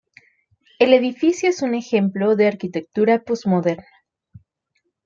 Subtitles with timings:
[0.79, 3.85] El edificio es un ejemplo de arquitectura postmoderna.